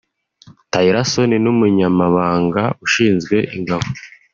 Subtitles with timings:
[0.71, 3.85] Tillerson n’Umunyamabanga Ushinzwe Ingabo